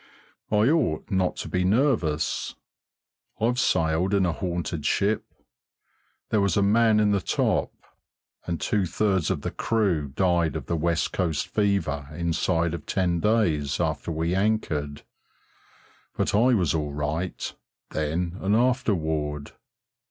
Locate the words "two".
8.59-8.87